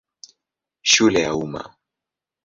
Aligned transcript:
Shule 0.81 1.19
ya 1.21 1.33
Umma. 1.35 1.77